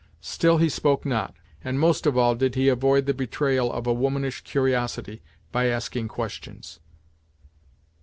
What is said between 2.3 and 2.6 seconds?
did